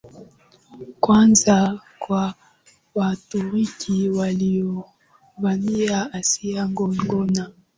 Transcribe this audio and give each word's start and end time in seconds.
kwanza 0.99 1.79
ya 2.09 2.33
Waturuki 2.95 4.09
waliovamia 4.09 6.13
Asia 6.13 6.65
Ndogo 6.65 7.25
na 7.25 7.51